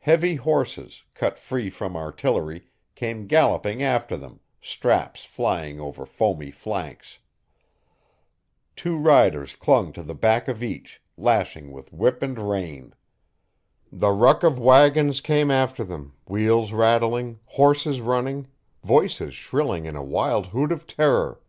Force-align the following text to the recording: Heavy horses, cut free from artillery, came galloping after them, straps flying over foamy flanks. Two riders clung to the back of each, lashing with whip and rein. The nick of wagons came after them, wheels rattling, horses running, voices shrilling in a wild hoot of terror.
Heavy 0.00 0.34
horses, 0.34 1.02
cut 1.14 1.38
free 1.38 1.70
from 1.70 1.96
artillery, 1.96 2.68
came 2.94 3.26
galloping 3.26 3.82
after 3.82 4.14
them, 4.14 4.40
straps 4.60 5.24
flying 5.24 5.80
over 5.80 6.04
foamy 6.04 6.50
flanks. 6.50 7.20
Two 8.76 8.98
riders 8.98 9.56
clung 9.56 9.94
to 9.94 10.02
the 10.02 10.14
back 10.14 10.46
of 10.46 10.62
each, 10.62 11.00
lashing 11.16 11.72
with 11.72 11.90
whip 11.90 12.22
and 12.22 12.38
rein. 12.38 12.92
The 13.90 14.12
nick 14.14 14.42
of 14.42 14.58
wagons 14.58 15.22
came 15.22 15.50
after 15.50 15.84
them, 15.84 16.12
wheels 16.26 16.74
rattling, 16.74 17.40
horses 17.46 18.02
running, 18.02 18.48
voices 18.84 19.32
shrilling 19.34 19.86
in 19.86 19.96
a 19.96 20.04
wild 20.04 20.48
hoot 20.48 20.70
of 20.70 20.86
terror. 20.86 21.40